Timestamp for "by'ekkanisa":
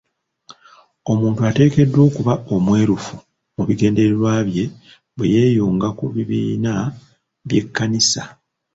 7.47-8.21